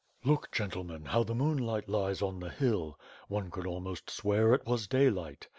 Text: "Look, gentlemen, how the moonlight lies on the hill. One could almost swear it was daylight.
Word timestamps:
"Look, 0.25 0.51
gentlemen, 0.51 1.05
how 1.05 1.21
the 1.21 1.35
moonlight 1.35 1.87
lies 1.87 2.23
on 2.23 2.39
the 2.39 2.49
hill. 2.49 2.97
One 3.27 3.51
could 3.51 3.67
almost 3.67 4.09
swear 4.09 4.51
it 4.55 4.65
was 4.65 4.87
daylight. 4.87 5.47